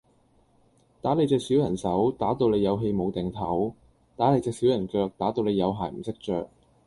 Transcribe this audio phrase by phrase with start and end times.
[0.99, 3.71] 打你隻小人手，打到你有氣無定唞；
[4.17, 6.49] 打你隻小人腳，打到你有鞋唔識着！